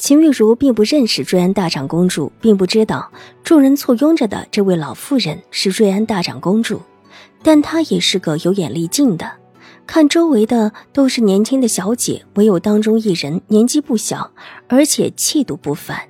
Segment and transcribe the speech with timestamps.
[0.00, 3.12] 秦玉茹并不认识瑞安大长公主，并不知道
[3.44, 6.80] 众人簇拥着的这位老妇人是瑞安大长公主，
[7.42, 9.30] 但她也是个有眼力劲的。
[9.86, 14.30] 看周围的都是年轻的小姐，唯有当中一人年纪不小，
[14.68, 16.00] 而且气度不凡。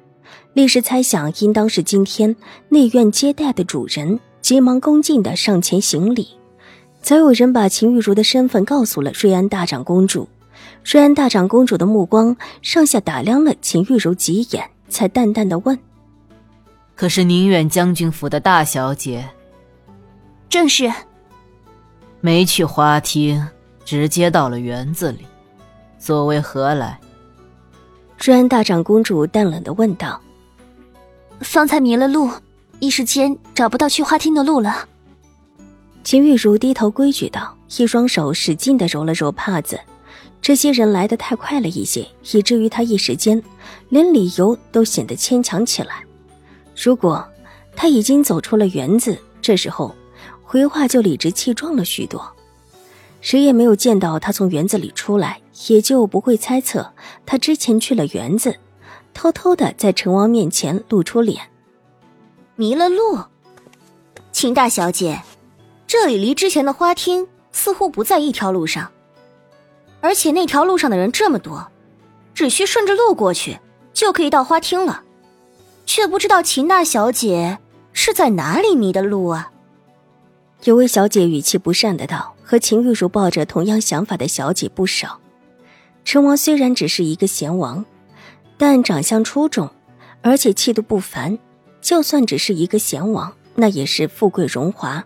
[0.52, 2.37] 立时猜想，应当是今天
[2.69, 6.29] 内院接待的主人，急忙恭敬的上前行礼。
[7.02, 10.29] 早有人把秦玉茹的身份告诉了瑞安大长公主。
[10.84, 15.79] 瑞安大长公主的目光上下打量了秦玉茹几眼，才淡淡的问
[16.97, 19.29] ：“可是宁远将军府的大小姐
[20.49, 20.90] ？”“正是。
[22.21, 23.46] ”“没去花厅，
[23.85, 25.24] 直接到了园子里，
[25.99, 26.99] 所为何来？”
[28.18, 30.21] 瑞安大长公主淡冷的问道。
[31.40, 32.30] “方才迷了路，
[32.80, 34.88] 一时间找不到去花厅的路了。”
[36.02, 39.79] 秦玉茹低头规矩道，一双手使劲的揉了揉帕子。
[40.43, 43.43] 这些人来得太快了一些，以至于他一时间
[43.88, 46.05] 连理由都显得牵强起来。
[46.74, 47.27] 如果
[47.77, 49.95] 他已经走出了园子，这时候
[50.43, 52.27] 回话就理直气壮了许多。
[53.21, 56.95] 谁也没有见到他从园子里出来，也就不会猜测
[57.27, 58.57] 他之前去了园子，
[59.13, 61.43] 偷偷的在陈王面前露出脸。
[62.57, 63.18] 迷了路，
[64.33, 65.21] 秦大小姐，
[65.87, 68.91] 这里离之前的花厅似乎不在一条路上。
[70.00, 71.70] 而且那条路上的人这么多，
[72.34, 73.59] 只需顺着路过去
[73.93, 75.03] 就可以到花厅了，
[75.87, 77.59] 却不知道秦大小姐
[77.93, 79.53] 是在哪里迷的路啊？
[80.65, 85.19] 有位小姐语气不善的道：“和秦玉茹抱着同样想法的小姐不少。
[86.05, 87.84] 陈王虽然只是一个贤王，
[88.59, 89.71] 但长相出众，
[90.22, 91.39] 而且气度不凡。
[91.81, 95.03] 就算只是一个贤王，那也是富贵荣华，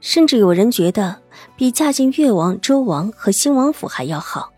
[0.00, 1.16] 甚至有人觉得。”
[1.54, 4.52] 比嫁进越王、周王和新王府还要好，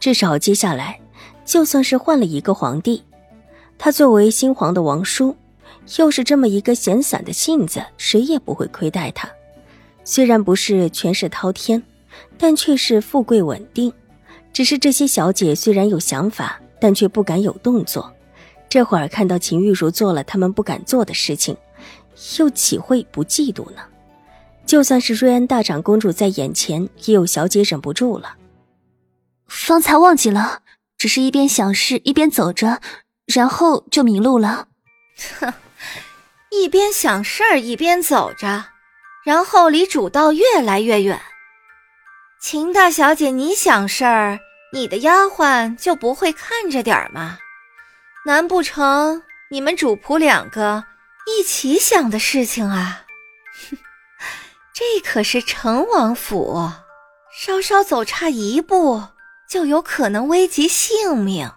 [0.00, 1.00] 至少接下来，
[1.44, 3.04] 就算是换了一个皇帝，
[3.78, 5.36] 他作为新皇的王叔，
[5.98, 9.30] 又是这么一个闲散的性子，谁也不会亏待他。
[10.02, 11.80] 虽然不是权势滔天，
[12.36, 13.92] 但却是富贵稳定。
[14.52, 18.12] 只是这些小姐虽然有想法，但却不敢有动作。
[18.68, 21.56] 这会儿看到秦玉茹做了他们不敢做的事情，
[22.38, 23.82] 又岂会不嫉妒呢？
[24.66, 28.36] 就算是瑞安大长公主在眼前，也有小姐忍不住了。
[29.46, 30.62] 方才忘记了，
[30.96, 32.80] 只是一边想事一边走着，
[33.26, 34.68] 然后就迷路了。
[35.38, 35.52] 哼，
[36.50, 38.64] 一边想事儿一边走着，
[39.24, 41.20] 然后离主道越来越远。
[42.40, 44.38] 秦大小姐，你想事儿，
[44.72, 47.38] 你的丫鬟就不会看着点儿吗？
[48.24, 50.84] 难不成你们主仆两个
[51.26, 53.04] 一起想的事情啊？
[53.70, 53.76] 哼！
[54.74, 56.70] 这可是成王府，
[57.30, 59.02] 稍稍走差一步，
[59.48, 61.50] 就有可能危及性命。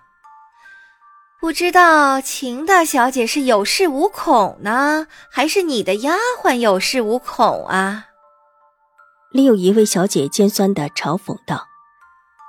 [1.39, 8.07] 不知道秦大小姐是有恃无恐呢，还是你的丫鬟有恃无恐啊？
[9.31, 11.67] 另有一位小姐尖酸的嘲讽道。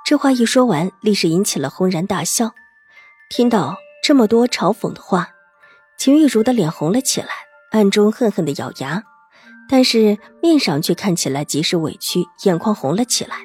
[0.05, 2.53] 这话一说完，立时引起了轰然大笑。
[3.29, 5.29] 听到这么多嘲讽的话，
[5.97, 7.29] 秦玉茹的脸红了起来，
[7.71, 9.03] 暗中恨恨的咬牙。
[9.69, 13.37] 但是面上却看起来极是委屈，眼眶红了起来。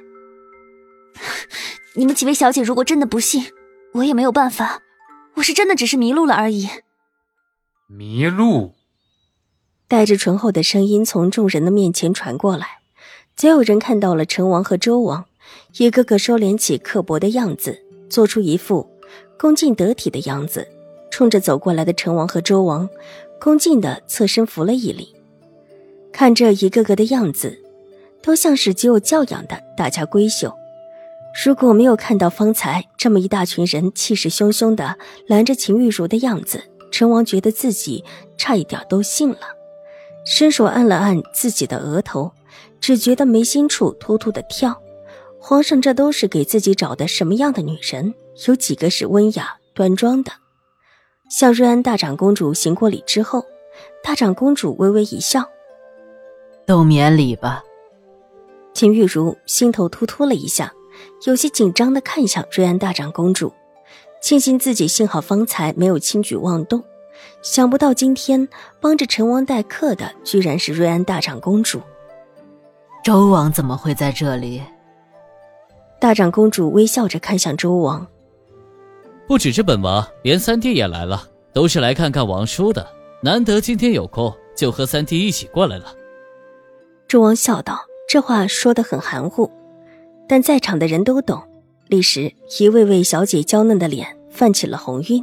[1.95, 3.47] 你们几位小姐如果真的不信，
[3.95, 4.81] 我也没有办法。
[5.35, 6.69] 我是真的只是迷路了而已。
[7.89, 8.73] 迷路？
[9.89, 12.79] 带着醇厚的声音从众人的面前传过来。
[13.35, 15.25] 早有人看到了陈王和周王，
[15.79, 18.89] 一个个收敛起刻薄的样子，做出一副
[19.39, 20.69] 恭敬得体的样子，
[21.11, 22.89] 冲着走过来的陈王和周王，
[23.41, 25.15] 恭敬的侧身扶了一礼。
[26.13, 27.59] 看这一个个的样子，
[28.23, 30.55] 都像是极有教养的大家闺秀。
[31.45, 38.05] 如果没有看到方才这么一大群人气势汹汹的拦着秦玉茹的样子，陈王觉得自己
[38.37, 39.39] 差一点都信了，
[40.27, 42.33] 伸手按了按自己的额头，
[42.81, 44.79] 只觉得眉心处突突的跳。
[45.41, 48.15] 皇上，这都是给自己找的什么样的女人？
[48.47, 50.33] 有几个是温雅端庄的？
[51.31, 53.47] 向瑞安大长公主行过礼之后，
[54.05, 55.49] 大长公主微微一笑。
[56.67, 57.63] 都免礼吧。
[58.75, 60.73] 秦玉茹心头突突了一下，
[61.27, 63.53] 有些紧张的看向瑞安大长公主，
[64.23, 66.83] 庆幸自己幸好方才没有轻举妄动，
[67.43, 68.49] 想不到今天
[68.81, 71.81] 帮着陈王待客的，居然是瑞安大长公主。
[73.05, 74.63] 周王怎么会在这里？
[76.01, 78.07] 大长公主微笑着看向周王。
[79.27, 82.87] 不只是本王，连三弟也来了，都是来看看王叔的。
[83.23, 85.95] 难得今天有空，就和三弟一起过来了。
[87.13, 87.79] 周王笑道
[88.09, 89.51] ：“这话说的很含糊，
[90.27, 91.43] 但在场的人都懂。”
[91.87, 95.23] 立时，一位位小姐娇嫩的脸泛起了红晕，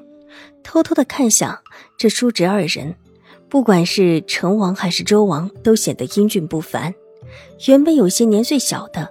[0.61, 1.57] 偷偷的看向
[1.97, 2.93] 这叔侄二人。
[3.49, 6.93] 不管是成王还是周王，都显得英俊不凡。
[7.67, 9.09] 原本有些年岁小的，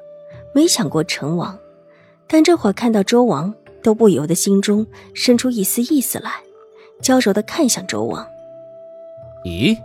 [0.55, 1.59] 没想过成王，
[2.29, 3.53] 但这会儿看到周王。
[3.83, 6.31] 都不由得心中生出一丝意思来，
[7.03, 8.25] 娇柔的看向周王。
[9.45, 9.77] 咦，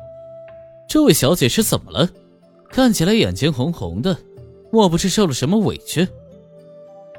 [0.88, 2.08] 这位小姐是怎么了？
[2.74, 4.18] 看起来眼睛红红的，
[4.72, 6.08] 莫不是受了什么委屈？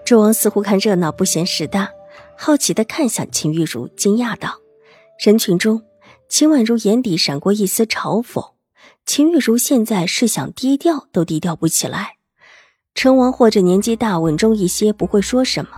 [0.05, 1.89] 周王似乎看热闹不嫌事大，
[2.37, 4.59] 好奇的看向秦玉茹，惊讶道
[5.25, 5.81] ：“人群中，
[6.29, 8.45] 秦婉如眼底闪过一丝嘲讽。
[9.07, 12.17] 秦玉茹现在是想低调都低调不起来。
[12.97, 15.71] 成王或者年纪大，稳重一些，不会说什么。”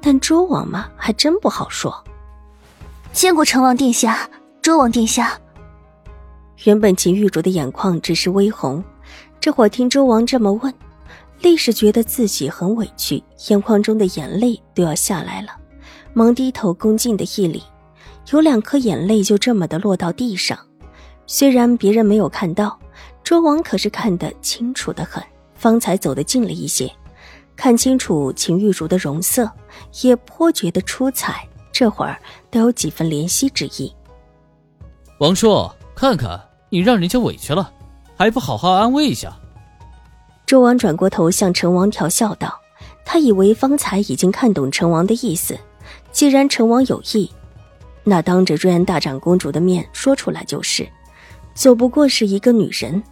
[0.00, 1.92] 但周王嘛，还真不好说。
[3.12, 4.30] 见过成王殿下，
[4.62, 5.36] 周王殿下。
[6.62, 8.82] 原本秦玉茹的眼眶只是微红，
[9.40, 10.72] 这会儿听周王这么问，
[11.40, 15.48] 立时觉得自己很委屈，眼眶中的眼泪都要下来了，
[16.12, 17.62] 忙低头恭敬的一礼，
[18.32, 20.58] 有两颗眼泪就这么的落到地上。
[21.26, 22.78] 虽然别人没有看到，
[23.22, 25.22] 周王可是看得清楚的很，
[25.54, 26.90] 方才走得近了一些。
[27.56, 29.50] 看清楚秦玉茹的容色，
[30.02, 31.46] 也颇觉得出彩。
[31.70, 32.16] 这会儿
[32.50, 33.92] 都有几分怜惜之意。
[35.18, 37.72] 王叔，看看你让人家委屈了，
[38.24, 39.36] 还不好好安慰一下。
[40.46, 42.58] 周王转过头向成王调笑道
[43.04, 45.58] ：“他以为方才已经看懂成王的意思，
[46.10, 47.30] 既然成王有意，
[48.02, 50.88] 那当着瑞安大长公主的面说出来就是。
[51.54, 53.02] 总不过是一个女人，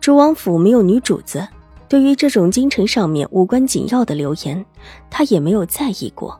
[0.00, 1.46] 周王府没有女主子。”
[1.88, 4.66] 对于这种京城上面无关紧要的流言，
[5.08, 6.36] 他也没有在意过。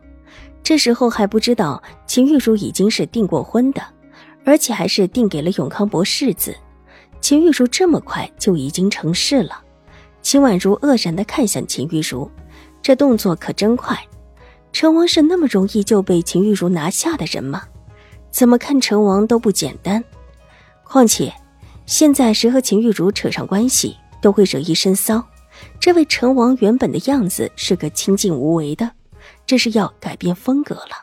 [0.61, 3.81] 这时候还不知道秦玉茹已经是订过婚的，
[4.43, 6.53] 而且还是订给了永康伯世子。
[7.23, 9.63] 秦玉茹这么快就已经成事了。
[10.21, 12.29] 秦婉如愕然地看向秦玉茹，
[12.81, 13.97] 这动作可真快。
[14.73, 17.63] 成王是那么容易就被秦玉茹拿下的人吗？
[18.29, 20.03] 怎么看成王都不简单。
[20.83, 21.33] 况且，
[21.85, 25.25] 现在谁和秦玉茹扯上关系，都会惹一身骚。
[25.79, 28.91] 这位成王原本的样子是个清静无为的，
[29.45, 31.02] 这是要改变风格了。